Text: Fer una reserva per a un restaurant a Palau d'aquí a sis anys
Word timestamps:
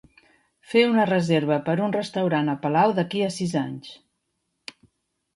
Fer 0.69 0.81
una 0.91 1.03
reserva 1.09 1.57
per 1.67 1.75
a 1.81 1.83
un 1.87 1.93
restaurant 1.95 2.49
a 2.53 2.55
Palau 2.63 2.93
d'aquí 3.01 3.21
a 3.25 3.27
sis 3.35 3.53
anys 3.61 3.93